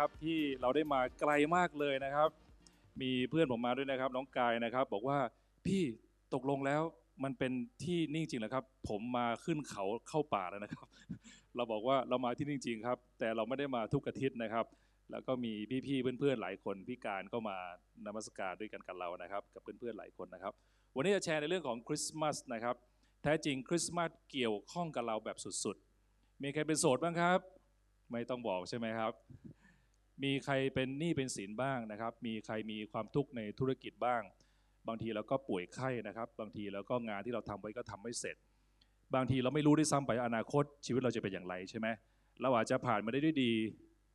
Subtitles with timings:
[0.00, 2.30] รับที่เราได้มาไกลมากเลยนะครับ
[3.02, 5.18] มีเพื่อนผมมาด้วยนะครับ น้องกายนะครับ บอกว่า
[5.66, 5.82] พี่
[6.34, 6.82] ตกลงแล้ว
[7.24, 7.52] มันเป็น
[7.82, 10.86] ที่นิ่งจริงเหรอครับ ผมมาขึ้นเขาเข้าป่าแล้วนะครับ
[11.56, 14.66] เราบอกว่าเรามาที่นิ่งจริงครับ แต่เราไม่ได้มาทุกอาทิตย์นะครับ
[15.10, 15.52] แล้วก็มี
[15.86, 17.56] พี่ๆเพื่อนๆหลายคนพี่การก็มา
[18.06, 20.52] นมัสการด้วยกันกับเรานะครับ กับเพื่อนๆหลายคนนะครับ
[20.96, 22.76] วันนี้จะแชร์ในเรื่องของคริสต์มาสนะครับ
[23.22, 27.40] แท้จริงคริสต์มาสเกี่ยวข้องกับเราแบบสุดๆ มีใครเป็นโสดบ้างครับ
[28.12, 29.12] ไม่ต้องบอกใช่ไหมครับ
[30.24, 34.22] มีใครเป็นหนี้เป็นสินบ้างนะครับ มีใครมีความทุกข์ในธุรกิจบ้าง
[34.88, 38.36] บางทีเราก็ป่วยไข้นะครับ บางทีเราก็งานที่เราทำไว้ก็ทำไม่เสร็จ
[39.14, 41.88] บางทีเราไม่รู้ด้วยซ้ำไปอนาคต ชีวิตเราจะเป็นอย่างไรใช่ไหม
[42.42, 43.52] เราอาจจะผ่านมาได้ด้วยดี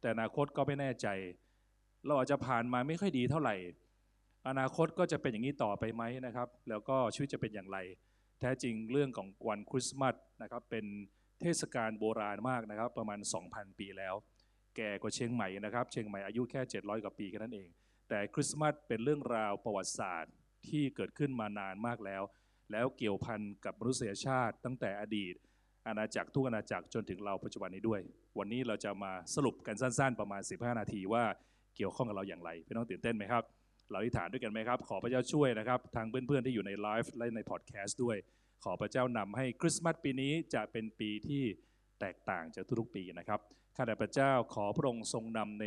[0.01, 1.07] แต่อนาคตก็ไม่แน่ใจ
[2.05, 3.55] เราอาจจะผ่านมาไม่ค่อยดีเท่าไหร่
[4.49, 7.77] อนาคตก็จะเป็นอย่างนี้ต่อไปไหมนะครับ แล้วก็ชีวิตจะเป็นอย่างไร
[8.39, 10.85] แท้จริงเรื่องของวันคริสต์มาสนะครับเป็น
[11.41, 13.19] เทศกาลโบราณมากนะครับ ประมาณ
[13.49, 14.15] 2,000 ปีแล้ว
[14.77, 17.67] แก่กว่าเชียงใหม่นะครับ เชียงใหม่อายุแค่ 700 กว่าปีแค่นั้นเอง
[18.09, 20.33] แต่คริสต์มาสเป็นเรื่องราวประวัติศาสตร์
[20.67, 22.23] ที่เกิดขึ้นมานานมากแล้ว
[22.71, 25.33] แล้วเกี่ยวพันกับมนุษยชาติตั้งแต่อดีต
[25.87, 28.01] อาณาจักรทุกอาณาจักรจนถึงเราปัจจุบันนี้ด้วย
[28.39, 31.23] วันนี้เราจะมาสรุปกันสั้นๆ ประมาณ 15 นาทีว่า
[31.75, 33.43] เกี่ยวข้องกับเราอย่างไรพี่น้องตื่นเต้นไหมครับ
[33.91, 38.17] เราอธิษฐานด้วยกันไหมครับ ขอพระเจ้าช่วยนะครับทางเพื่อนๆที่อยู่ในไลฟ์และในพอดแคสต์ด้วย
[38.63, 41.43] ขอพระเจ้านำให้คริสต์มาสปีนี้จะเป็นปีที่
[41.99, 43.39] แตกต่างจากทุกๆปีนะครับ
[43.79, 45.65] ข้าแต่พระเจ้าขอพระองค์ทรงนำใน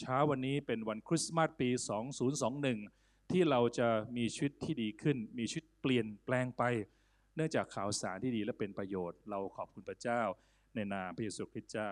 [0.00, 1.68] เช้าวันนี้เป็นวันคริสต์มาสปี
[2.50, 6.62] 2021 ที่เราจะมีชีวิตที่ดีขึ้น มีชีวิตเปลี่ยนแปลงไป
[7.34, 10.22] เนื่องจากข่าวสารที่ดีและเป็นประโยชน์ เราขอบคุณพระเจ้า
[10.74, 11.90] ในนามพระเยซูคริสต์เจ้า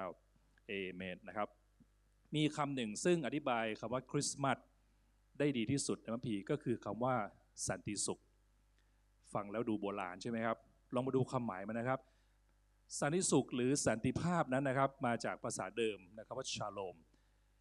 [0.69, 1.49] เอเมนนะครับ
[2.35, 4.59] มีคำหนึ่งซึ่งอธิบายคำว่าคริสต์มาส
[5.39, 7.15] ได้ดีที่สุดในพระคัมภีก็คือคำว่า
[7.67, 8.21] สันติสุข
[9.35, 10.57] ฟังแล้วดูโบราณใช่ไหมครับ
[10.95, 12.01] ลองมาดูความหมายมันนะครับ
[12.97, 16.97] สันติสุขหรือสันติภาพนั้นนะครับ มาจากภาษาเดิมนะครับว่าชาโลม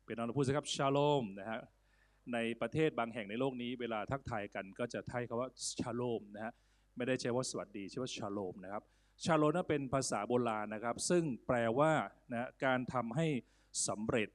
[0.06, 1.62] เป็นนองเราพูดสิครับชาโลมนะฮะ
[2.34, 5.50] ในประเทศบางแห่งในโลกนี้ เวลาทักทายกันก็จะไทยคำว่า
[5.80, 6.54] ชาโลมนะฮะ
[6.96, 8.84] ไม่ได้ใช้ว่าสวัสดีใช้ว่าชาโลมนะครับ
[9.26, 11.94] ชาโลมนั้นเป็นภาษาโบราณนะครับ ซึ่งแปลว่า
[12.32, 13.28] นะการทำให้
[13.88, 14.30] สำเร็จ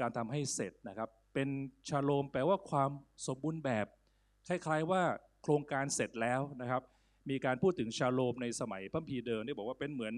[0.00, 1.48] การทำให้เสร็จนะครับ เป็น
[1.88, 2.90] ชาโลมแปลว่าความ
[3.26, 3.86] สมบูรณ์แบบ
[4.48, 5.02] คล้ายๆว่า
[5.42, 6.82] โครงการเสร็จแล้วนะครับ
[7.30, 10.14] มีการพูดถึงชาโลมในสมัยพัมภีเดิมที่บอกว่าเป็นเหมือน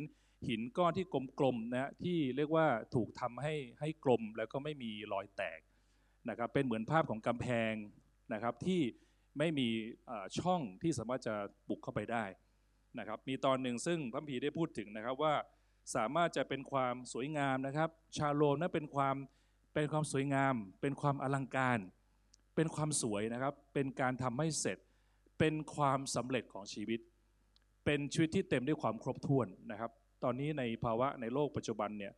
[0.49, 1.07] หินก้อนที่
[1.39, 5.61] กลมๆนะที่เรียกว่าถูกทำให้ให้กลมแล้วก็ไม่มีรอยแตก
[6.31, 7.75] นะครับเป็นเหมือนภาพของกำแพง
[8.33, 8.81] นะครับที่
[9.39, 9.69] ไม่มี
[10.39, 11.35] ช่องที่สามารถจะ
[11.69, 12.25] บุกเข้าไปได้
[12.99, 15.35] นะครับมีตอนหนึ่งซึ่งพัมภีได้พูดถึงนะครับว่า
[15.95, 19.17] สามารถจะเป็นความสวยงามนะครับ ชาโลมนั้นเป็นความ
[19.75, 21.79] เป็นความสวยงาม เป็นความอลังการ
[22.57, 24.79] เป็นความสวยนะครับ เป็นการทำให้เสร็จ
[25.39, 27.01] เป็นความสำเร็จของชีวิต
[27.85, 29.91] เป็นชีวิตที่เต็มด้วยความครบถ้วนนะครับ
[30.25, 32.13] ตอนนี้ในภาวะในโลกปัจจุบันเนี่ย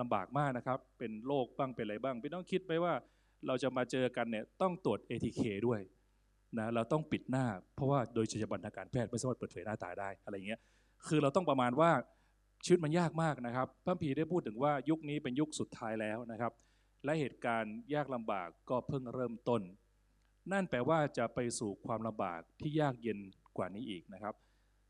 [0.00, 2.94] ลำบากมากนะครับ เป็นโรคบ้างเป็นอะไรบ้างพี่ต้องคิดไปว่า
[3.46, 5.80] เราจะมาเจอกันเนี่ยต้องตรวจ ATK ด้วย
[6.58, 7.46] นะเราต้องปิดหน้า
[7.76, 10.60] เพราะว่าโดยจรรยาบรรณทางการแพทย์ไม่สามารถเปิดเผยหน้าตาได้อะไรอย่างเงี้ย
[11.06, 11.90] คือเราต้องประมาณว่า
[12.64, 16.52] ชีวิตมันยากมากนะครับพระคัมภีได้พูดถึงว่ายุคนี้เป็นยุคสุดท้ายแล้วนะครับ
[17.04, 19.62] และเหตุการณ์ยากลำบากก็เพิ่งเริ่มต้น
[20.50, 23.18] นั่นแปลว่าจะไปสู่ความลำบากที่ยากเย็น
[23.56, 24.34] กว่านี้อีกนะครับ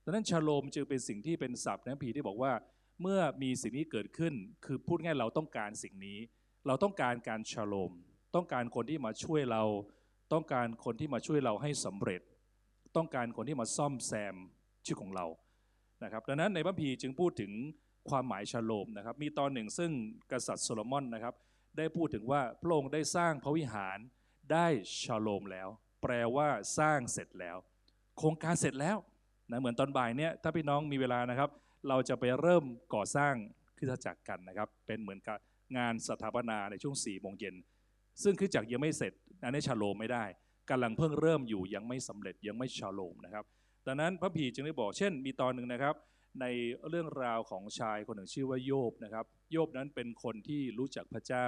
[0.05, 2.53] ดังนั้นชโลมจึงเป็นสิ่งที่เป็นศัพท์ในพระคัมภีร์ที่บอกว่า
[3.01, 6.19] เมื่อมีสิ่งนี้เกิดขึ้น คือพูดง่ายเราต้องการสิ่งนี้
[6.67, 7.93] เราต้องการการชโลม
[8.35, 9.63] ต้องการคนที่มาช่วยเรา
[10.33, 12.23] ต้องการคนที่มาช่วยเราให้สำเร็จ
[12.97, 14.37] ต้องการคนที่มาซ่อมแซม
[14.85, 15.27] ชีวิตของเรา
[16.05, 17.53] นะครับดังนั้นในพระคัมภีจึงพูดถึง
[18.11, 19.91] ความหมายชโลมนะครับ มีตอนหนึ่งซึ่ง
[20.33, 21.35] กษัตริย์โซโลมอนนะครับ
[21.77, 23.99] ได้พูดถึงว่าพระองค์ได้สร้างพระวิหาร
[24.51, 24.67] ได้
[25.03, 25.69] ชาโลมแล้ว
[26.03, 26.49] แปลว่า
[26.79, 27.57] สร้างเสร็จแล้ว
[28.19, 28.97] โครงการเสร็จแล้ว
[29.51, 31.51] นะเหมือนตอนบ่ายเนี่ยถ้าพี่น้องมีเวลานะครับ
[31.89, 32.65] เราจะไปเริ่ม
[32.95, 33.35] ก่อสร้าง
[33.77, 35.39] คริสตจักรกันนะครับ เป็นเหมือนกับ
[35.77, 37.55] งานสถาปนาในช่วง4ี่โมงเย็น
[38.23, 39.13] ซึ่งคริสตจักรยังไม่เสร็จ
[39.45, 40.25] อันนี้ชาโลมไม่ได้
[40.71, 43.45] กำลังเพิ่งเริ่มอยู่ยังไม่สำเร็จยังไม่ชาโลมนะครับ
[43.87, 45.95] ดังนั้นพระพีจึงได้บอกเช่น มีตอนหนึ่งนะครับ
[46.41, 46.47] ใน
[46.89, 51.47] เรื่องราวของชายคนหนึ่งชื่อว่าโยบนะครับ โยบนั้นเป็นคนที่รู้จักพระเจ้า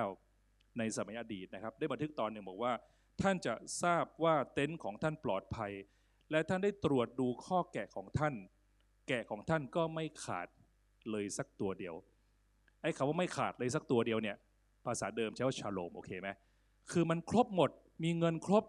[0.79, 2.73] ในสมัยอดีตนะครับ ได้บันทึกตอนหนึ่งบอกว่า
[3.23, 5.73] ท่านจะทราบว่าเต็นท์ของท่านปลอดภัย
[6.31, 8.35] และท่านได้ตรวจดูข้อแกะของท่าน
[9.09, 10.49] แกะของท่านก็ไม่ขาด
[11.11, 11.95] เลยสักตัวเดียว
[12.83, 14.37] ไอ้คำว่าไม่ขาดเลยสักตัวเดียวเนี่ย
[14.85, 16.29] ภาษาเดิมใช้ว่าชาโลมโอเคไหม
[16.91, 17.71] คือมันครบหมด
[18.05, 18.65] มีเงินครบ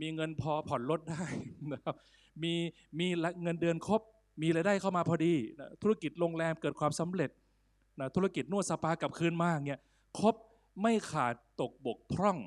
[0.00, 1.24] มีเงินพอผ่อนรถได้
[1.72, 1.94] นะครับ
[2.42, 2.54] มี
[2.98, 3.06] มี
[3.42, 4.00] เงินเดือนครบ
[4.42, 7.30] มีรายได้เข้ามาพอดีนะธุรกิจโรงแรมเกิดความสำเร็จ
[8.00, 9.80] นะธุรกิจนวดสปากลับคืนมากเนี่ย
[10.20, 10.34] ครบ
[10.82, 12.38] ไม่ขาดตกบกพร่อง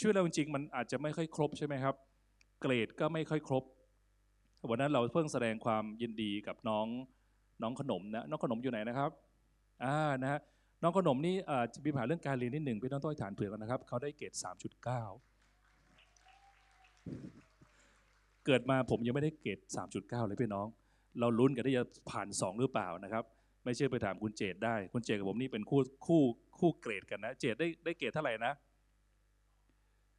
[0.00, 1.94] ช่วยเราจริงมันอาจจะไม่ค่อยครบใช่ไหมครับ
[2.60, 3.64] เกรดก็ไม่ค่อยครบ
[4.70, 6.86] วันนั้นเราเพิ่งแสดงความยินดีกับน้อง
[7.62, 9.10] น้องขนมนะน้องขนมอยู่ไหนนะครับ
[9.84, 10.40] อ่านะฮะ
[10.82, 14.84] น้องขนมนี่อ่อจะมีปัญหาเรื่องการเรียนนิดหนึ่งพี่น้องต้องฐานเผื่อกันนะครับเขาได้เกรด 3.9
[18.46, 19.58] เกิดมาผมยังไม่ได้เกรด
[19.94, 20.66] 3.9 เลยพี่น้อง
[21.20, 23.24] เราลุ้นกันที่จะผ่าน 2 หรือเปล่านะครับ
[23.66, 26.22] ไม่เชื่อไปถามคุณเจดได้ คุณเจดกับผมนี่เป็นคู่คู่
[26.58, 28.52] คู่เกรดกันนะ เจดได้ได้เกรดเท่าไหร่นะ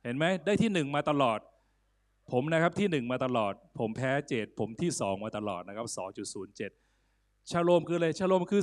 [0.04, 1.40] เห็นไหมได้ที่หนึ่งมาตลอด
[2.32, 5.88] ผมนะครับที่หนึ่งมาตลอด ผมแพ้เจดผมที่สองมาตลอดนะครับ
[6.70, 8.62] 2.07ชาโลมคืออะไรชาโลมคือ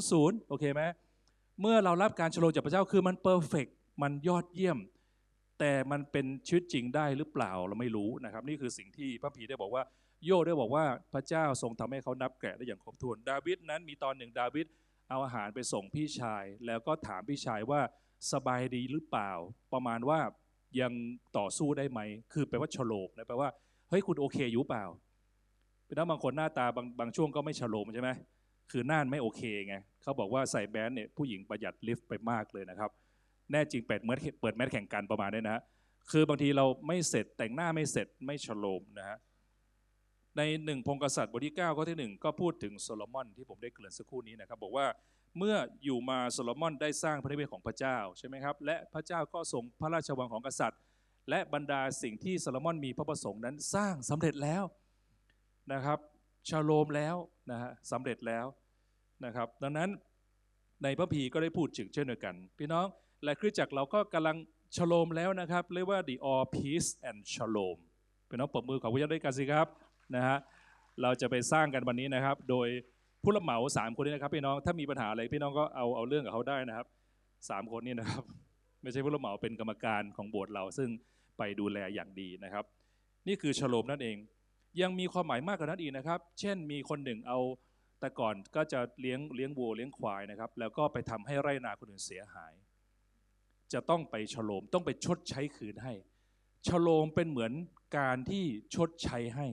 [0.00, 0.82] 4.00 โอเคไหม
[1.60, 3.66] เมื่อเรารับการชโลมจากพระเจ้าคือมันเพอร์เฟก
[4.02, 4.78] มันยอดเยี่ยม
[5.58, 9.82] แต่มันเป็นชีวิตจริงได้หรือเปล่าเราไม่รู้นะครับ นี่คือสิ่งที่พระพีได้บอกว่า
[10.24, 14.66] โยได้บอกว่าพระเจ้าทรงทำให้เขานับแกะได้อย่างครบถ้วน ดาวิดนั้นมีตอนหนึ่งดาวิด
[15.08, 17.80] เอาอาหารไปส่งพี่ชาย แล้วก็ถามพี่ชายว่า
[18.32, 19.30] สบายดีหรือเปล่า
[19.72, 20.20] ประมาณว่า
[20.80, 20.92] ยัง
[21.38, 22.00] ต่อสู้ได้ไหม
[22.32, 23.48] คือแปลว่าชโลมนะแปลว่า
[23.88, 24.84] เฮ้ยคุณโอเคอยู่เปล่า
[25.86, 28.10] เป็นบางคนหน้าตาบางบางช่วงก็ไม่ชโลมใช่ไหม
[28.70, 32.90] คือหน้าไม่โอเคไงเขาบอกว่าใส่แบนเนี่ยผู้หญิงประหยัดลิฟต์ไปมากเลยนะครับ
[33.50, 35.62] แน่จริงเปิดเมสเปิดแมสแข่งกันประมาณนี้นะฮะ
[36.10, 39.16] คือบางทีเราไม่เสร็จแต่งหน้าไม่เสร็จไม่ฉโลมนะฮะ
[40.36, 44.86] ในหนึ่งพงกษัตริย์บทที่9ข้อที่หนึ่งก็พูดถึงโซโลมอนที่ผมได้เกริ่นสักครู่นี้นะครับบอกว่า
[45.38, 50.80] เมื่ออยู่มาโซโลมอนได้สร้างพระนิเวศของพระเจ้าใช่ไหมครับและพระเจ้าก็ทรงพระราชวังของกษัตริย์
[51.30, 54.64] และบรรดาสิ่งที่โซโลมอนมีพระประสงค์นั้นสร้างสำเร็จแล้ว
[55.72, 55.98] นะครับ
[56.48, 57.16] ชาโลมแล้ว
[57.50, 58.46] นะฮะสำเร็จแล้ว
[59.24, 59.90] นะครับดังนั้น
[60.82, 62.86] ในพระพีก็ได้พูดถึงเช่นเดียวกัน พี่น้อง
[63.24, 64.36] และคริสตจักรเราก็กำลัง
[64.76, 67.78] ชโลมแล้วนะครับเรียกว่า the all peace and shalom
[68.28, 69.66] พี่น้องปรบมือขอบคุณด้วยกันสิครับ
[70.14, 70.36] นะฮะ
[71.02, 72.68] เราจะไปสร้างกันวันนี้นะครับ โดย
[73.22, 76.86] ผู้รับเหมาสามคนนี้นะครับพี่น้องถ้ามีปัญหาอะไรพี่น้องก็เอาเอาเรื่องกับเขาได้นะครับ
[77.50, 78.22] สามคนนี้นะครับ
[78.82, 80.88] ไม่ใช่ผู้รับเหมาเป็นกรรมการของโบสถ์เราซึ่ง
[81.38, 82.64] ไปดูแลอย่างดีนะครับ
[83.28, 84.16] นี่คือชโลมนั่นเอง
[84.80, 87.38] ยังมีความหมายมากกว่านั้นอีกนะครับ เช่นมีคนหนึ่งเอา
[88.00, 92.52] แต่ก่อนก็จะเลี้ยงเลี้ยงวัวเลี้ยงควายนะครับ แล้วก็ไปทำให้ไร่นาคนอื่นเสียหาย
[93.72, 95.92] จะต้องไปฉโลมต้องไปชดใช้คืนให้
[96.66, 97.52] ฉโลมเป็นเหมือน
[97.98, 98.44] การที่
[98.74, 99.46] ชดใช้ให้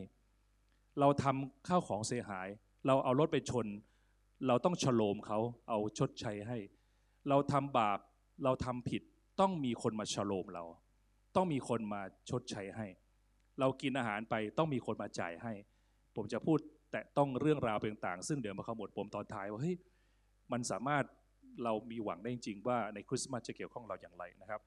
[1.00, 2.48] เราทำข้าวของเสียหาย
[2.88, 3.68] เราเอารถไปชน
[4.48, 6.58] เราต้องฉโลมเขาเอาชดใช้ให้
[7.30, 8.00] เราทำบาป
[8.44, 9.02] เราทำผิด
[9.40, 10.64] ต้องมีคนมาฉโลมเรา
[11.36, 12.88] ต้องมีคนมาชดใช้ให้
[13.60, 15.54] เรากินอาหารไปต้องมีคนมาจ่ายให้
[16.16, 16.60] ผมจะพูด
[16.92, 19.76] แต่ต้องเรื่องราวต่างๆ ซึ่งเดี๋ยวมาขมวดปมตอนท้ายว่าเฮ้ย
[20.52, 21.04] มันสามารถ
[21.64, 24.62] เรามีหวังได้จริงว่าในคริสต์มาสจะเกี่ยวข้องเราอย่างไรนะครับ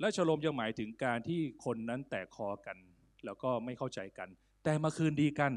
[0.00, 2.76] และชโลมยังหมายถึงการที่คนนั้นแตกคอกัน
[3.24, 4.28] แล้วก็ไม่เข้าใจกัน
[4.64, 5.52] แต่มาคืนดีกัน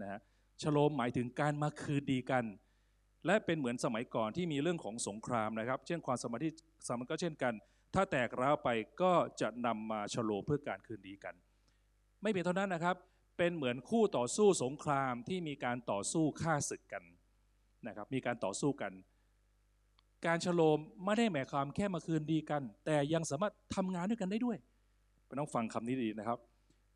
[0.00, 0.20] นะฮะ
[0.62, 2.44] ชโลมหมายถึงการมาคืนดีกัน
[3.26, 6.52] และเป็นเหมือนสมัยก่อนที่มีเรื่องของสงครามนะครับ เช่นความสมพันธ์ที่
[6.86, 7.54] สามันก็เช่นกัน
[7.94, 8.68] ถ้าแตกร้าวไป
[9.02, 11.34] ก็จะนำมาชโลมเพื่อการคืนดีกัน
[12.22, 12.96] ไม่เพียงเท่านั้นนะครับ
[13.38, 17.04] เป็นเหมือนคู่ต่อสู้สงครามที่มีการต่อสู้ฆ่าศึกกัน
[17.86, 18.92] นะครับมีการต่อสู้กัน
[20.26, 24.56] การฉโลมไม่ได้หมายความแค่มาคืนดีกัน แต่ยังสามารถทำงานด้วยกันได้ด้วย
[25.26, 26.38] ไปต้องฟังคำนี้ดีนะครับ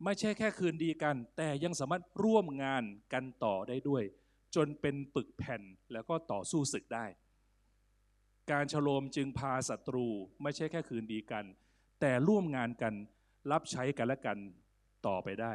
[0.03, 2.83] ไม่ใช่แค่คืนดีกัน แต่ยังสามารถร่วมงาน
[3.13, 4.03] กันต่อได้ด้วย
[4.55, 5.61] จนเป็นปึกแผ่น
[5.93, 7.05] แล้วก็ต่อสู้ศึกได้
[8.51, 10.07] การฉโลมจึงพาศัตรู
[10.43, 11.45] ไม่ใช่แค่คืนดีกัน
[12.01, 12.93] แต่ร่วมงานกัน
[13.51, 14.37] รับใช้กันและกัน
[15.07, 15.53] ต่อไปได้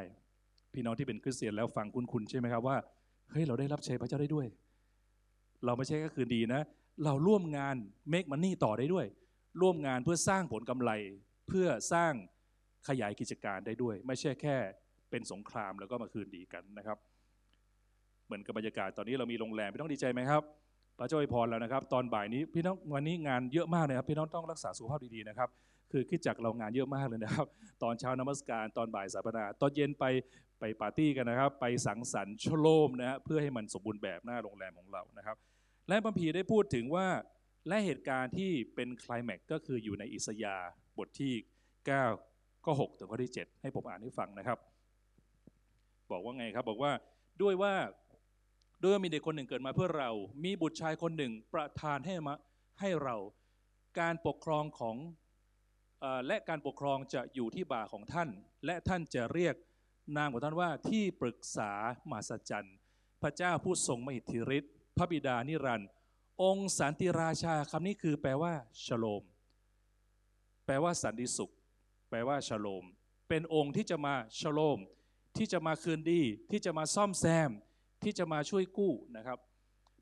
[0.73, 2.77] พี่น้องที่เป็นคริสเตียนแล้วฟังคุณๆใช่ไหมครับว่า
[3.31, 4.47] เฮ้ยเราได้รับใช้พระเจ้าได้ด้วย
[5.65, 6.63] เราไม่ใช่แค่คืนดีนะ
[7.05, 7.77] เราร่วมงาน
[8.13, 9.07] make money ต่อได้ด้วย
[9.61, 10.91] ร่วมงานเพื่อสร้างผลกำไร
[11.49, 12.13] เพื่อสร้าง
[12.89, 14.57] ขยายกิจการได้ด้วย ไม่ใช่แค่
[15.11, 16.99] เป็นสงครามแล้วก็มาคืนดีกันนะครับ
[18.27, 20.43] เหมือนกับบรรยากาศตอนนี้เรามีโรงแรมพี่น้องดีใจไหมครับ
[20.99, 25.49] พระเจ้าอวยพรแล้วนะครับ ตอนบ่ายนี้พี่น้องวันนี้งานเยอะมากนะครับพี่น้องต้องรักษาสุขภาพดีๆนะครับ
[25.93, 27.47] คือคิดจักเรางานเยอะมากเลยนะครับ
[27.83, 30.05] ตอนเช้านมัสการตอนบ่ายสัปดาห์ตอนเย็นไป
[30.61, 35.37] ไปปาร์ตี้กันนะครับ ไปสังสรรค์ชโลมนะฮะเพื่อให้มันสมบูรณ์แบบหน้าโรงแรมของเรานะครับ
[35.89, 37.07] และพระพีร์ได้พูดถึงว่า
[37.69, 40.57] และเหตุการณ์ที่เป็นคลแม็กก็คืออยู่ในอิสยา
[40.99, 41.35] บทที่
[41.95, 42.36] 9
[42.67, 44.59] ก็6ถึงข้อที่ 7 ให้ผมอ่านให้ฟังนะครับ
[46.13, 46.93] บอกว่าไงครับบอกว่า
[47.43, 47.75] ด้วยว่า
[48.83, 50.11] ด้วยว่ามีเด็กคนหนึ่งเกิดมาเพื่อเรา
[50.45, 52.35] มีบุตรชายคนหนึ่งประทานให้มา
[52.81, 53.17] ให้เรา
[54.01, 54.97] การปกครองของ
[56.03, 58.29] อและการปกครองจะอยู่ที่บ่าของท่าน
[58.67, 59.55] และท่านจะเรียก
[60.17, 61.71] นามของท่านว่าที่ปรึกษา
[62.11, 62.77] มหัศจรรย์
[63.23, 65.89] พระเจ้าผู้ทรงมหิทธิฤทธิ์พระบิดานิรันดร์
[66.43, 68.53] องค์สันติราชาคำนี้คือแปลว่า
[68.85, 69.23] ชโลม
[70.67, 71.53] แปลว่าสันติสุข
[72.09, 72.85] แปลว่าชโลม
[73.29, 74.79] เป็นองค์ที่จะมาชโลม
[75.37, 77.51] ที่จะมาคืนดี ที่จะมาซ่อมแซม
[78.03, 79.39] ที่จะมาช่วยกู้นะครับ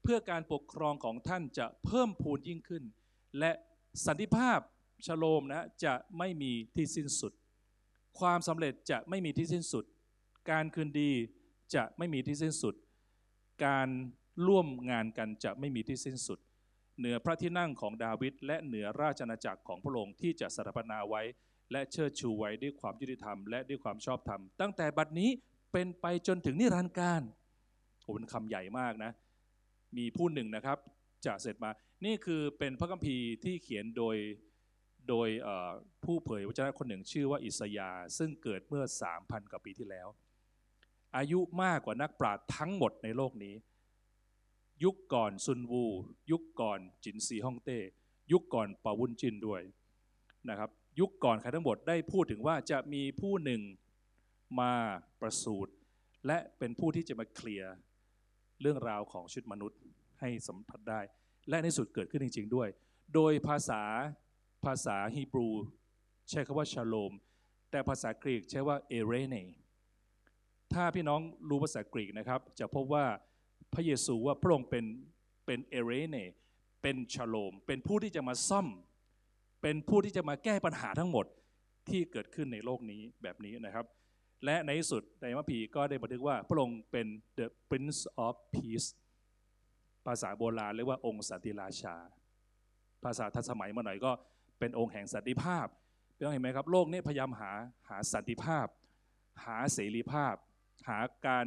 [0.03, 2.85] เพื่อการปกครองของท่านจะเพิ่มพูนยิ่งขึ้น
[3.39, 3.53] และ
[4.07, 4.61] สันติภาพ
[5.07, 7.33] ชโลมนะจะไม่มีที่สิ้นสุด
[8.21, 9.85] ความสำเร็จจะไม่มีที่สิ้นสุด
[10.51, 11.13] การคืนดี
[11.75, 12.75] จะไม่มีที่สิ้นสุด
[13.67, 13.89] การ
[14.47, 16.39] ร่วมงานกันจะไม่มีที่สิ้นสุด
[16.99, 21.23] เหนือพระที่นั่งของดาวิดและเหนือราชอาณาจักรของพระองค์ที่จะสถาปนาไว้
[21.73, 25.31] และเชิดชูไว้ด้วยความยุติธรรมและด้วยความชอบธรรม ตั้งแต่บัดนี้
[25.73, 27.23] เป็นไปจนถึงนิรันดร์การ
[28.03, 29.13] โอ้เป็นคำใหญ่มากนะ
[29.97, 30.79] มีผู้หนึ่งนะครับ
[31.27, 31.71] จะเสร็จมา
[32.05, 34.17] นี่คือเป็นพระคัมภีร์ที่เขียนโดย
[35.09, 35.29] โดย
[36.05, 38.85] ผู้เผยวจนะคนหนึ่งชื่อว่าอิสยาซึ่งเกิดเมื่อ
[39.17, 40.09] 3,000 กว่าปีที่แล้ว
[41.17, 43.55] อายุมากกว่านักปราชญ์ทั้งหมดในโลกนี้
[44.85, 45.85] ยุคก่อนซุนวู
[46.31, 47.79] ยุคก่อนจินซีฮ่องเต้
[48.33, 49.63] ยุคก่อนปาวุนจินด้วย
[50.49, 53.61] นะครับ ยุคก่อนใครทั้งหมดได้พูดถึงว่าจะมีผู้หนึ่ง
[54.61, 54.73] มา
[55.21, 55.73] ประสูติ
[56.27, 57.73] และเป็นผู้ที่จะมาเคลียร์
[58.61, 59.81] เรื่องราวของชีวิตมนุษย์
[60.21, 61.01] ให้สัมผัสได้
[61.49, 62.69] และในสุดเกิดขึ้นจริง ๆ ด้วย
[63.15, 63.83] โดยภาษา
[64.65, 65.49] ภาษาฮีบรู
[66.31, 67.13] ใช้คำว่าชาโลม
[67.71, 69.37] แต่ภาษากรีกใช้ว่าเอเรเน
[70.73, 73.05] ถ้าพี่น้องรู้ภาษากรีกนะครับ จะพบว่า
[73.75, 74.85] พระเยซูว่าพระองค์เป็น
[75.47, 76.17] เป็นเอเรเน
[76.83, 78.67] เป็นชาโลม เป็นผู้ที่จะมาซ่อม
[79.67, 81.27] เป็นผู้ที่จะมาแก้ปัญหาทั้งหมด
[81.89, 83.87] ที่เกิดขึ้นในโลกนี้แบบนี้นะครับ
[84.45, 87.07] และในที่สุดในมัพีร์ก็ได้บันทึกว่าพระองค์เป็น
[87.39, 88.89] the Prince of Peace
[90.07, 91.97] ภาษาโบราณเรียกว่าองค์สันติราชา
[93.05, 94.13] ภาษาทันสมัยมาหน่อยก็
[94.59, 95.67] เป็นองค์แห่งสันติภาพ
[96.17, 97.53] พี่น้องเห็นไหมครับโลกนี้พยายามหา
[97.89, 98.67] หาสันติภาพ
[99.45, 100.35] หาเสรีภาพ
[100.89, 101.47] หาการ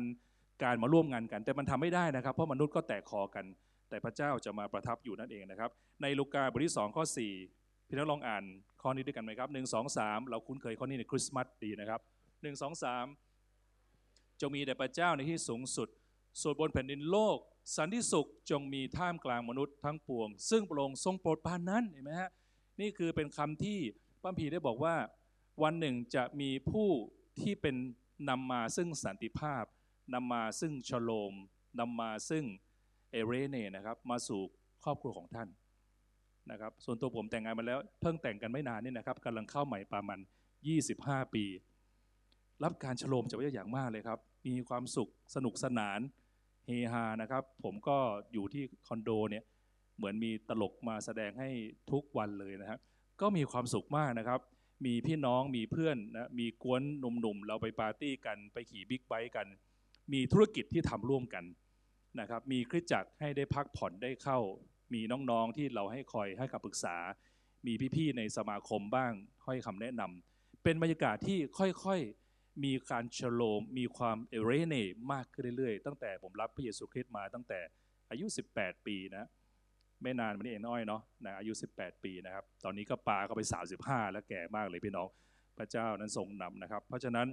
[0.64, 3.46] การมาร่วมงานกัน แต่มันทำไม่ได้นะครับ เพราะมนุษย์ก็แตกคอกัน
[3.90, 5.72] แต่พระเจ้าจะมาประทับอยู่นั่นเองนะครับ
[6.02, 8.44] ในลูกาบทที่2ข้อ4 พี่น้องลองอ่าน
[8.82, 12.02] ข้อนี้ด้วยกันไหมครับหนึ่งสองสามเราคุ้นเคยข้อนี้ในคริสต์มาสดีนะครับ
[12.42, 13.06] หนึ่งสองสาม
[14.42, 15.90] จงมีแด่พระเจ้าในที่สูงสุด
[16.42, 17.38] ส่วนบนแผ่นดินโลก
[17.78, 22.30] สันติสุขจงมีท่ามกลางมนุษย์ทั้งปวง ซึ่งพระองค์ทรงโปรดปานนั้นเห็นไหมฮะ
[22.82, 23.80] นี่คือเป็นคำที่
[24.22, 24.96] พระพีได้บอกว่า
[25.64, 26.90] วันหนึ่งจะมีผู้
[27.42, 27.76] ที่เป็น
[28.30, 29.64] นำมาซึ่งสันติภาพ
[30.14, 31.34] นำมาซึ่งชโลม
[31.80, 32.46] นำมาซึ่ง
[33.12, 34.42] ειρήνη นะครับมาสู่
[34.84, 35.50] ครอบครัวของท่าน
[36.52, 40.20] นะครับส่วนตัวผมแต่งงานมาแล้ว เพิ่งแต่งกันไม่นานนี่นะครับกำลังข้าวใหม่ประมาณ
[40.76, 41.46] 25 ปี
[42.64, 46.00] รับการชโลมจากพระเจ้าอย่างมากเลยครับ มีความสุขสนุกสนาน
[46.68, 47.98] เฮฮานะครับ ผมก็
[48.34, 49.44] อยู่ที่คอนโดเนี่ย
[49.98, 51.50] เหมือนมีตลกมาแสดงให้
[51.92, 52.80] ทุกวันเลยนะครับ
[53.22, 54.40] ก็มีความสุขมากนะครับ
[54.86, 59.48] มีพี่น้องมีเพื่อนนะมีก๊วนหนุ่มๆเราไปปาร์ตี้กันไปขี่บิ๊กไบค์กัน
[60.14, 61.46] มีธุรกิจที่ทำร่วมกัน
[62.20, 64.40] นะครับ มีคริสจักรให้ได้พักผ่อนได้เข้า
[64.94, 66.96] มีน้องๆที่เราให้คอยให้คำปรึกษา
[67.68, 69.12] มีพี่ๆในสมาคมบ้าง
[69.46, 74.76] ให้คำแนะนำเป็นบรรยากาศที่ค่อยๆมีการชโลมมีความเอเรเน
[75.12, 77.60] มากขึ้นเรื่อยๆ ตั้งแต่ผมรับพระเยซูคริสต์มาตั้งแต่
[78.10, 78.26] อายุ
[78.56, 79.28] 18 ปีนะ
[80.02, 83.42] ไม่นานมานี้เองน้อยเนาะนะอายุ 18 ปีนะครับ ตอนนี้ก็ปาก็ไป
[83.78, 85.08] 35 แล้วแก่มากเลยพี่น้อง
[85.58, 87.28] พระเจ้านั้นทรงนำนะครับ เพราะฉะนั้น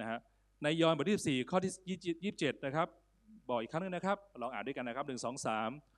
[0.00, 0.18] นะฮะ
[0.62, 1.72] ในยอห์นบทที่ 4 ข้อที่
[2.38, 2.88] 27 นะครับ
[3.48, 5.46] บอกอีกครั้งหนึงนะครับ ลองอ่านด้วยกันนะครับ 1 2 3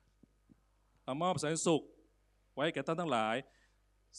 [1.21, 1.81] มอบสันสุข
[2.55, 3.35] ไว้แก่ท่านทั้งหลาย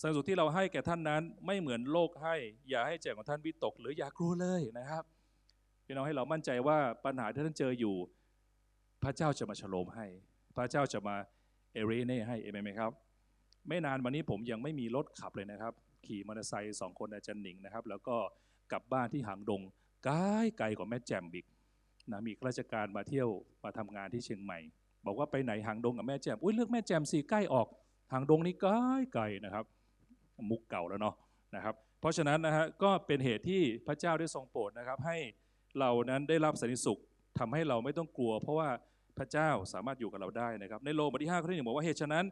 [0.00, 2.34] สันสุขที่เราให้แก่ท่านนั้น ไม่เหมือนโลกให้
[2.68, 5.04] อย่าให้ใจของท่านวิตก หรืออย่ากลัวเลยนะครับ
[5.84, 7.96] พี่น้องให้เรามั่นใจว่าปัญหาที่ท่านเจออยู่
[9.02, 10.06] พระเจ้าจะมาฉโลมให้
[10.56, 11.16] พระเจ้าจะมา
[11.72, 12.92] เอเรเน่ให้เอเมนไหมครับ
[13.68, 15.72] ไม่นานวันนี้ผมยังไม่มีรถขับเลยนะครับ
[16.06, 18.16] ขี่มอเตอร์ไซค์สองคนอาจารย์หนิงนะครับ แล้วก็
[18.72, 19.62] กลับบ้านที่หางดง
[20.04, 20.16] ไกล
[20.58, 21.46] ไกลกว่าแม่แจ่มบิก
[22.10, 23.28] นะมีข้าราชการมาเที่ยว
[23.64, 24.58] มาทำงานที่เชียงใหม่
[25.06, 27.66] บอกว่าไปไหนหางดงกับแม่แจ่มอุ้ยเลือกแม่แจ่มสิใกล้ออก
[28.12, 28.72] หางดงนี่ไกล
[29.12, 29.64] ไกลนะครับ
[30.50, 31.14] มุกเก่าแล้วเนาะ
[31.56, 35.16] นะครับ เพราะฉะนั้นนะฮะก็เป็นเหตุที่พระเจ้าได้ทรงโปรดนะครับ ให้
[35.78, 37.00] เรานั้นได้รับสันติสุข
[37.38, 38.68] ทำให้เราไม่ต้องกลัว เพราะว่า
[39.18, 42.24] พระเจ้าสามารถอยู่กับเราได้นะครับ ในโลมบทที่5ข้อที่หนึ่งบอกว่าเหตุฉะนั้น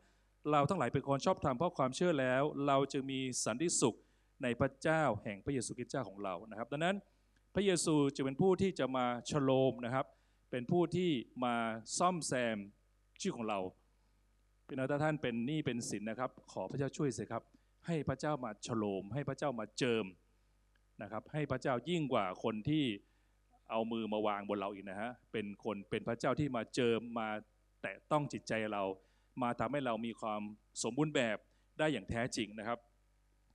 [0.51, 3.97] เราทั้งหลายเป็นคนชอบธรรมเพราะความเชื่อแล้ว เราจึงมีสันติสุข
[4.43, 6.97] ในพระเจ้าแห่งพระเยซูคริสต์เจ้าของเรานะครับ ดังนั้น
[7.55, 10.07] พระเยซูจะเป็นผู้ที่จะมาชโลมนะครับ
[10.51, 11.11] เป็นผู้ที่
[11.45, 11.57] มา
[11.99, 12.59] ซ่อมแซม
[13.21, 13.59] ชื่อของเรา
[14.67, 17.43] พี่น้องถ้าท่านเป็นหนี้เป็นสินนะครับ ขอพระเจ้าช่วยสิครับ
[17.87, 20.05] ให้พระเจ้ามาชโลม ให้พระเจ้ามาเจิม
[21.03, 22.85] นะครับ ให้พระเจ้ายิ่งกว่าคนที่
[23.71, 27.29] เอามือมาวางบนเราอีกนะฮะเป็นคนเป็นพระเจ้าที่มาเจิมมา
[27.83, 28.83] แตะต้องจิตใจเรา
[29.43, 30.43] มาทำให้เรามีความ
[30.83, 31.39] สมบูรณ์แบบ
[31.79, 32.79] ได้อย่างแท้จริงนะครับ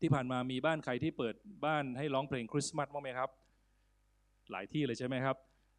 [0.01, 1.35] ที่ผ่านมามีบ้านใครที่เปิด
[1.65, 3.29] บ้านให้ร้องเพลงคริสต์มาสบ้างไหมครับ
[4.51, 5.37] หลายที่เลยใช่ไหมครับ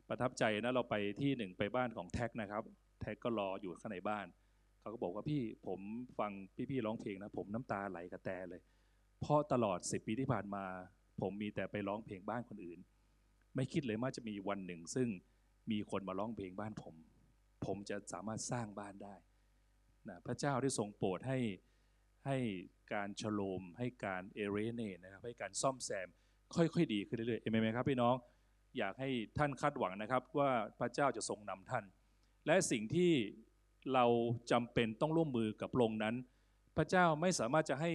[0.08, 2.62] ประทับใจนะเราไปที่หนึ่งไปบ้านของแท็กนะครับ
[3.00, 4.26] แท็กก็รออยู่ข้างในบ้าน
[4.80, 5.80] เขาก็บอกว่าพี่ผม
[6.18, 6.32] ฟัง
[6.70, 8.60] พี่ๆร้องเพลงนะ ผมน้ำตาไหลกระแตเลย
[9.20, 10.64] เพราะตลอด10ปีที่ผ่านมา
[11.20, 12.78] ผมมีแต่ไปร้องเพลงบ้านคนอื่น
[13.54, 15.08] ไม่คิดเลยว่าจะมีวันหนึ่ง ซึ่ง
[15.70, 16.94] มีคนมาร้องเพลงบ้านผม
[17.66, 19.14] ผมจะสามารถสร้างบ้านได้
[20.08, 21.38] นะพระเจ้าได้ทรงโปรดให้
[22.26, 22.36] ให้
[22.94, 26.08] การฉโลมให้การเอเรเนนะครับให้การซ่อมแซม
[26.54, 28.14] ค่อยๆ ดีขึ้นเรื่อยๆเอเมนไหมครับพี่น้อง
[28.78, 31.84] อยากให้ท่านคาดหวังนะครับว่าพระเจ้าจะทรงนำท่าน
[32.46, 33.12] และสิ่งที่
[33.94, 34.04] เรา
[34.52, 36.14] จำเป็นต้องร่วมมือกับพระองค์นั้น
[36.76, 37.92] พระเจ้าไม่สามารถจะให้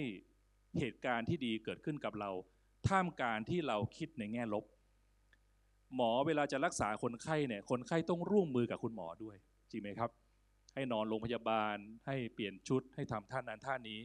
[0.79, 2.31] เหตุการณ์ที่ดีเกิดขึ้นกับเรา
[2.87, 4.65] ท่ามกลารที่เราคิดในแง่ลบ
[5.95, 9.37] หมอเวลาจะรักษาคนไข้เนี่ยคนไข้ต้องร่วมมือกับคุณหมอด้วย
[9.71, 10.09] จริงไหมครับ
[10.73, 11.75] ให้นอนโรงพยาบาล
[12.07, 13.99] ให้เปลี่ยนชุด ให้ทำท่านั้นท่านี้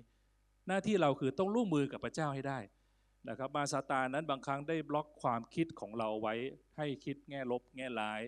[0.68, 2.58] หน้าที่เราคือต้องร่วมมือกับพระเจ้าให้ได้
[3.28, 6.34] นะครับมาซาตานนั้นบางครั้งได้บล็อกความคิดของเราไว้
[6.76, 8.20] ให้คิดแง่ลบ แง่ร้าย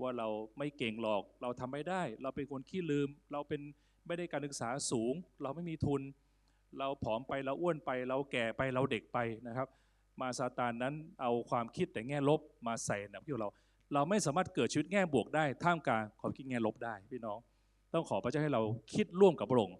[0.00, 0.28] ว่าเรา
[0.58, 3.60] ไม่เก่งหรอกเราทำไม่ได้ เราเป็นคนขี้ลืม เราเป็น
[4.06, 6.02] ไม่ได้การศึกษาสูง เราไม่มีทุน
[6.78, 9.68] เราผอมไปเราอ้วนไป เราแก่ไปเราเด็กไปนะครับ
[10.20, 13.48] มาซาตานนั้นเอาความคิดแต่แง่ลบมาใส่ในที่เรา
[13.94, 17.38] เราไม่สามารถเกิดชีวิตแง่บวกได้ ท่ามกลางความคิดแง่ลบได้พี่น้อง
[17.92, 18.62] ต้องขอพระเจ้าให้เรา
[18.94, 19.78] คิดร่วมกับพระองค์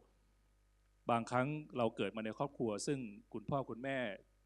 [1.11, 1.47] บางครั้ง
[1.79, 2.99] เราเกิดมาในครอบครัว ซึ่ง
[3.33, 3.99] คุณพ่อคุณแม่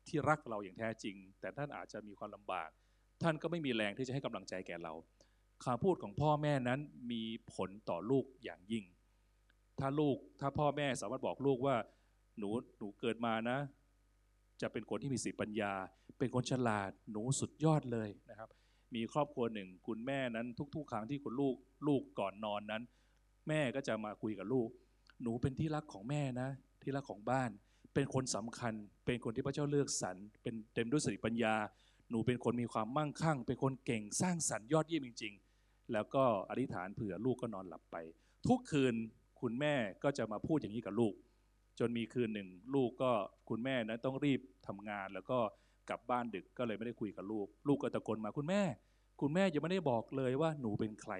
[0.08, 2.70] ที่รักเราอย่างแท้จริง แต่ท่านอาจจะมีความลำบาก
[3.22, 4.92] ท่านก็ไม่มีแรงที่จะให้กำลังใจแก่เรา
[5.64, 6.80] คำพูดของพ่อแม่นั้น
[7.12, 7.22] มี
[7.54, 8.84] ผลต่อลูกอย่างยิ่ง
[9.78, 11.76] ถ้าลูกถ้าพ่อแม่สามารถบอกลูกว่า
[12.38, 13.58] หนูหนูเกิดมานะ
[14.60, 15.72] จะเป็นคนที่มีสติปัญญา
[16.18, 18.48] เป็นคนฉลาดหนูสุดยอดเลยนะครับ
[18.94, 21.54] มีครอบครัวหนึ่งคุณแม่นั้น ทุก ๆ ครั้งที่คุณลูก
[21.86, 22.82] ลูกก่อนนอนนั้น
[23.48, 24.68] แม่ก็จะมาคุยกับลูก
[25.22, 26.48] หนูเป็นที่รักของแม่นะ
[26.82, 27.50] ที่รักของบ้าน
[27.94, 28.74] เป็นคนสำคัญ
[29.06, 31.54] เป็นคนที่พระเจ้าเลือกสรรเป็นเต็มด้วยสติปัญญา
[32.10, 37.96] หนูเป็นคนมีความมั่งคั่ง เป็นคนเก่งสร้างสรรค์ยอดเยี่ยมจริง ๆ แล้วก็อธิษฐานเผื่อลูกก็นอนหลับไป
[38.48, 38.94] ทุกคืน
[39.40, 41.14] คุณแม่ก็จะมาพูดอย่างนี้กับลูก
[41.78, 43.12] จนมีคืนหนึ่งลูกก็
[43.48, 45.38] คุณแม่นั้นต้องรีบทำงาน แล้วก็
[45.90, 48.62] กลับบ้านดึกก็เลยไม่ได้คุยกับลูก ลูกก็ตะโกนมาคุณแม่
[49.20, 51.12] คุณแม่ยังไม่ได้บอกเลยว่าหนูเป็นใคร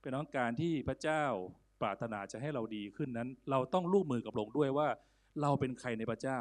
[0.00, 1.24] เป็นน้องการที่พระเจ้า
[1.80, 4.88] ปรารถนาจะให้เราดีขึ้นนั้น เราต้องร่วมมือกับพระองด้วยว่า
[5.40, 6.38] เราเป็นใครในพระเจ้า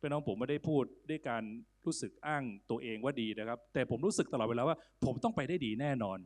[0.00, 1.42] เป็นน้องผมไม่ได้พูดด้วยการ
[1.84, 6.18] รู้สึกอ้างตัวเองว่าดีนะครับ แต่ผมรู้สึกตลอดเวลาว่า ผมต้องไปได้ดีแน่นอน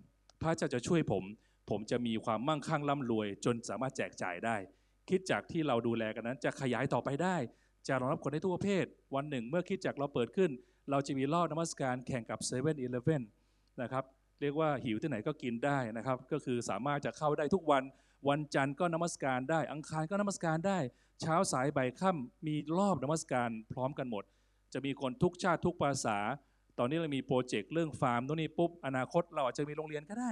[0.42, 1.24] พระเจ้าจะช่วยผม
[1.70, 4.56] ผมจะมีความมั่งคั่งร่ำรวย จนสามารถแจกจ่ายได้
[5.08, 7.36] คิดจากที่เราดูแลกันนั้น จะขยายต่อไปได้
[7.88, 10.50] จะรองรับคนได้ทั่วประเภทวันหนึ่ง เมื่อคิดจากเราเปิดขึ้น
[10.90, 13.20] เราจะมีรอบนมัสการแข่งกับ7 e เ e ่ e อ
[13.82, 14.04] นะครับ
[14.40, 17.82] เรียกว่าหิวที่ไหนก็กินได้นะครับ ก็คือสามารถจะเข้าได้ทุกวัน
[18.28, 20.78] วันจันทร์ก็นมัสการได้ อังคารก็นมัสการได้
[21.22, 24.24] เช้าสายบ่ายค่ำมีรอบนมัสการพร้อมกันหมด
[24.72, 26.18] จะมีคนทุกชาติทุกภาษา
[26.78, 30.30] ตอนนี้เรามี project เรื่องฟาร์มตรงนี้ปุ๊บอนาคตเราอาจจะมีโรงเรียนก็ได้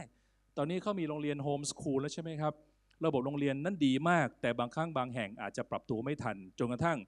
[0.57, 2.55] ตอนนี้เขามีโรงเรียน homeschool แล้วใช่ไหมครับ
[3.05, 6.99] ระบบโรงเรียนนั้นดีมาก แต่บางครั้งบางแห่งอาจจะปรับตัวไม่ทันจนกระทั่ง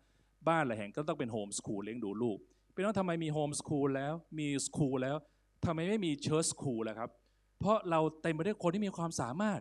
[0.48, 2.38] บ้านหลายแห่งก็ต้องเป็น homeschool เลี้ยงดูลูก
[2.72, 5.16] เป็นว่าทำไมมี homeschool แล้วมี school แล้ว
[5.64, 7.10] ทำไมไม่มี church school ล่ะครับ
[7.58, 9.60] เพราะเราเต็มไปด้วยคนที่มีความสามารถ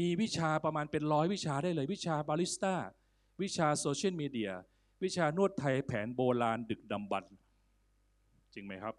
[0.00, 2.74] มีวิชาประมาณเป็นร้อยวิชาได้เลยวิชาบาริสต้า
[3.42, 4.50] วิชาโซเชียลมีเดีย
[5.04, 7.34] วิชานวดไทยแผนโบราณดึกดำบรรพ์
[8.54, 8.94] จริงไหมครับ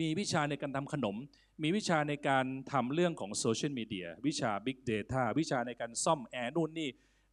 [0.00, 1.16] มีวิชาในการทำขนม
[1.62, 6.88] มีวิชาในการทำเรื่องของโซเชียลมีเดียวิชา Big Data วิชาในการซ่อมแอร์นู่นนี่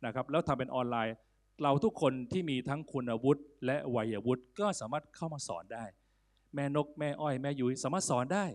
[0.06, 1.16] นะครับแล้วทำเป็นออนไลน์
[1.64, 5.86] เราทุกคนที่มีทั้งคุณวุฒิและวัยวุฒิก็สามารถเข้ามาสอนได้
[6.54, 8.46] แม่นกแม่อ้อยแม่ยุ้ยสามารถสอนได้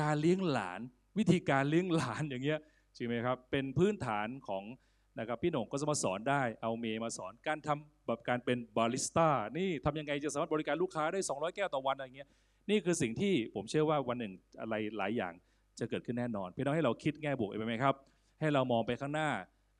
[0.00, 0.80] การเลี้ยงหลาน
[1.18, 2.60] วิธีการเลี้ยงหลานอย่างเงี้ย
[2.96, 4.64] จริงไหมครับเป็นพื้นฐานของ
[5.18, 12.28] นะครับพี่หนุ่มก็จะมาสอนได้เอาเมย์มาสอนการทำแบบการเป็นบาริสต้านี่ทำยังไงจะสามารถบริการลูกค้าได้ 200 แก้วต่อวันอะไรเงี้ย
[12.70, 15.32] นี่คือสิ่งที่ผมเชื่อว่าวันหนึ่งอะไรหลายอย่าง
[15.78, 17.94] จะเกิดขึ้นแน่นอนพี่น้องให้เราคิดแง่บวกไปไหมครับ
[18.40, 19.30] ให้เรามองไปข้างหน้า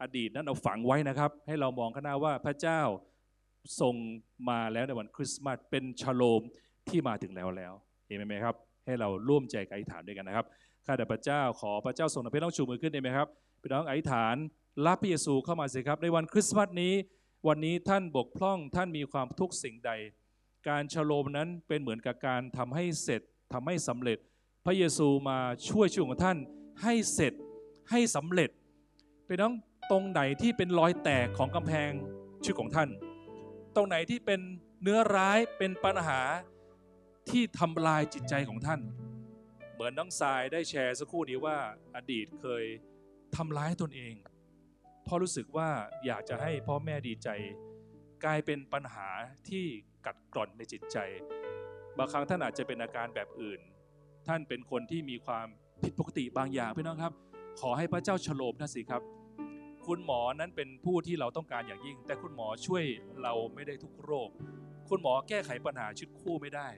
[0.03, 2.81] อดีตนั้นเราฝังไว้นะครับ ให้เรามองข้างหน้าว่าพระเจ้า
[3.81, 3.95] ทรง
[4.49, 6.43] มาแล้วในวันคริสต์มาสเป็นชโลม
[6.89, 7.73] ที่มาถึงแล้วแล้ว
[8.07, 8.55] เห็นไหมครับ
[8.87, 10.47] ให้เราร่วมใจกันอธิษฐานด้วยกันนะครับ
[10.87, 13.29] ข้าแต่พระเจ้าขอพระเจ้าทรงนำพี่น้องชูมือขึ้นได้ไหมครับ
[13.63, 14.37] พี่น้องอธิษฐาน
[14.87, 16.93] รับพระเยซูเข้ามาสิครับ ในวันคริสต์มาสนี้
[17.49, 19.91] วันนี้ท่านบกพร่องท่านมีความทุกข์สิ่งใด
[20.69, 24.19] การชโลมนั้นเป็นเหมือนกับการทำให้เสร็จทำให้สำเร็จ
[24.65, 25.39] พระเยซูมา
[25.69, 26.39] ช่วยชีวิตของท่าน
[26.83, 27.33] ให้เสร็จ
[27.91, 28.51] ให้สำเร็จ
[29.27, 29.55] ไปน้อง
[29.91, 31.91] ตรงไหนที่เป็นรอยแตกของกำแพง
[32.43, 32.89] ชีวิตของท่าน
[33.77, 34.41] ตรงไหนที่เป็น
[34.83, 36.21] เนื้อร้ายเป็นปัญหา
[37.31, 38.81] ที่ทำลายจิตใจของท่าน
[39.75, 41.57] เหมือนน้องทรายได้แชร์สักครู่นี้ว่า
[41.97, 42.65] อดีตเคย
[43.37, 44.15] ทำร้ายตนเอง
[45.13, 45.71] พราะรู้สึกว่า
[46.07, 47.29] อยากจะให้พ่อแม่ดีใจ
[48.25, 49.09] กลายเป็นปัญหา
[49.49, 49.65] ที่
[50.07, 50.97] กัดกร่อนในจิตใจ
[51.99, 53.61] บางครั้งท่านอาจจะเป็นอาการแบบอื่น
[54.27, 55.47] ท่านเป็นคนที่มีความ
[55.83, 57.13] ผิดปกติบางอย่างพี่น้องครับ
[57.61, 59.03] ขอให้พระเจ้าฉโลมนะสิครับ
[59.87, 62.85] คุณหมอนั้นเป็นผู้ที่เราต้องการอย่างยิ่ง แต่คุณหมอช่วย
[63.23, 64.29] เราไม่ได้ทุกโรค
[64.89, 66.69] คุณหมอแก้ไขปัญหาชีวิตคู่ไม่ได้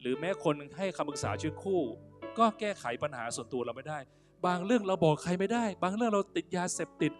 [0.00, 1.80] หรือแม้คนให้คำปรึกษาชีวิตคู่
[2.38, 3.98] ก็แก้ไขปัญหาส่วนตัวเราไม่ได้
[4.46, 7.12] บางเรื่องเราบอกใครไม่ได้ บางเรื่องเราติดยาเสพติด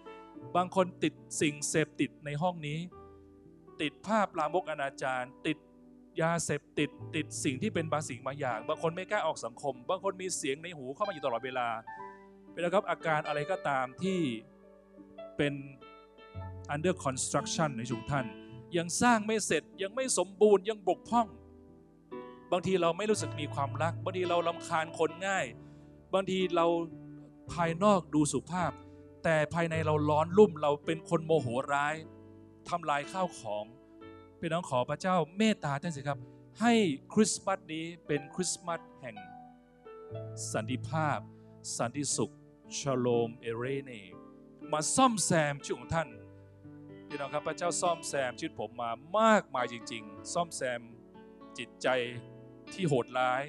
[0.57, 2.79] บางคนติดสิ่งเสพติดในห้องนี้
[3.81, 5.59] ติดภาพลามกอนาจารติด
[6.21, 11.69] ยาเสพติดติดสิ่งที่เป็นบางสิ่งบางอย่าง บางคนไม่กล้าออกสังคม บางคนมีเสียงในหูเข้ามาอยู่ตลอดเวลา
[12.53, 14.19] เป็นนะครับอาการอะไรก็ตามที่
[15.37, 15.55] เป็น
[16.75, 18.27] under construction ในชุมท่าน
[18.77, 21.27] ยังสร้างไม่เสร็จยังไม่สมบูรณ์ยังบกพร่อง
[22.53, 25.45] บางทีเราไม่รู้สึกมีความรัก บางทีเราลำคาญคนง่าย
[26.15, 26.67] บางทีเรา
[27.53, 28.73] ภายนอกดูสุภาพ
[29.29, 31.95] แต่ภายในเราร้อนรุ่มเราเป็นคนโมโหร้าย
[32.69, 33.65] ทำลายข้าวของ
[34.41, 36.19] พี่น้องขอพระเจ้าเมตตาท่านสิครับ
[36.61, 36.73] ให้
[37.13, 39.17] คริสต์มาสนี้เป็นคริสต์มาสแห่ง
[40.53, 41.19] สันติภาพ
[41.79, 42.35] สันติสุข
[42.79, 43.93] ชโลมเอเรเน
[44.73, 46.09] มาซ่อมแซมชีวิตของท่าน
[47.09, 50.81] พี่น้องครับพระเจ้าซ่อมแซมชีวิตผมมามากมายจริง ๆ ซ่อมแซม
[51.59, 51.89] จิตใจ
[52.73, 53.43] ที่โหดร้าย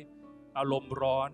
[0.57, 1.29] อารมณ์ร้อน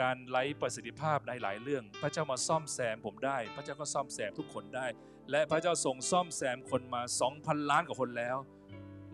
[0.00, 4.86] การไร้ประสิทธิภาพในหลายเรื่อง พระเจ้ามาซ่อมแซมผมได้ พระเจ้าก็ซ่อมแซมทุกคนได้
[5.30, 7.02] และพระเจ้าทรงซ่อมแซมคนมา
[7.34, 8.36] 2,000 ล้านกว่าคนแล้ว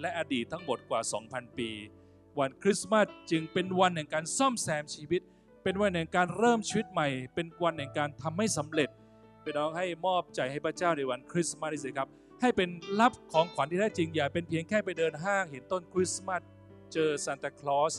[0.01, 1.71] และอดีตทั้งหมดกว่า 2,000 ปี
[2.39, 5.23] วันคริสต์มาสจึงเป็นวันแห่งการซ่อมแซมชีวิต
[5.65, 8.89] เป็นวันแห่งการเริ่มชีวิตใหม่ เป็นวันแห่งการทำให้สำเร็จ
[9.45, 12.09] พี่น้องให้มอบใจให้พระเจ้าในวันคริสต์มาสนี้สิครับ
[12.41, 16.43] ให้เป็นรับของขวัญที่แท้จริงอย่าเป็นเพียงแค่ไปเดินห้างเห็นต้นคริสต์มาส
[16.93, 17.95] เจอซานตาคลอส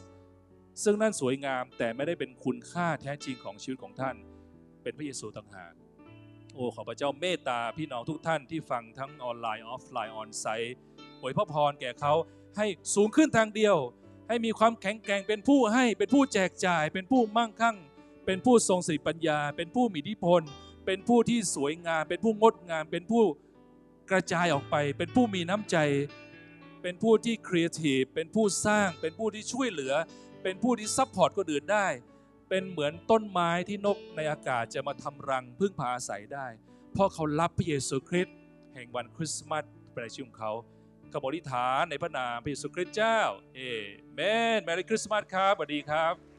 [0.83, 4.15] ซึ่งนั่นสวยงามแต่ไม่ได้เป็นคุณค่าแท้จริงของชีวิตของท่าน
[4.83, 5.73] เป็นพระเยซูต่างหาก
[6.53, 10.75] โอ้ขอพระเจ้าเมตตาพี่น้องทุกท่านที่ฟังทั้งออนไลน์ offline onsite
[11.19, 12.13] อวยพระพรแก่เขา
[12.57, 13.75] ให้สูงขึ้นทางเดียว
[14.27, 17.77] ให้มีความแข็งแกร่งเป็นผู้ให้เป็นผู้แจกจ่าย เป็นผู้มั่งคั่ง
[18.25, 20.41] เป็นผู้ทรงสติปัญญา เป็นผู้มีอิทธิพล
[20.85, 23.23] เป็นผู้ที่สวยงาม เป็นผู้งดงาม เป็นผู้
[24.11, 25.77] กระจายออกไป เป็นผู้มีน้ำใจ
[26.81, 29.93] เป็นผู้ที่ครีเอทีฟเป็นผู้สร้าง เป็นผู้ที่ช่วยเหลือ
[30.43, 31.87] เป็นผู้ที่ support คนอื่นได้
[32.49, 36.47] เป็นเหมือนต้นไม้ที่นกในอากาศจะมาทำรังพึ่งพาอาศัยได้
[36.93, 38.35] เพราะเขารับพระเยซูคริสต์
[38.73, 40.51] แห่งวันคริสต์มาสเป็นชื่อของเขา
[41.13, 43.19] ขออธิษฐานในพระนามพระเยซูคริสต์เจ้า
[43.55, 43.59] เอ
[44.13, 44.19] เม
[44.57, 46.30] น Merry Christmas ครับสวัสดีครับ